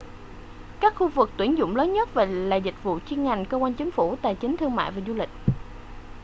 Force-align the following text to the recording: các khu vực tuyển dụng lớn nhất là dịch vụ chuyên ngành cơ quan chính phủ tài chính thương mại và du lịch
các 0.79 0.95
khu 0.95 1.07
vực 1.07 1.29
tuyển 1.37 1.57
dụng 1.57 1.75
lớn 1.75 1.93
nhất 1.93 2.17
là 2.27 2.55
dịch 2.55 2.75
vụ 2.83 2.99
chuyên 3.07 3.23
ngành 3.23 3.45
cơ 3.45 3.57
quan 3.57 3.73
chính 3.73 3.91
phủ 3.91 4.15
tài 4.15 4.35
chính 4.35 4.57
thương 4.57 4.75
mại 4.75 4.91
và 4.91 5.01
du 5.07 5.13
lịch 5.13 5.29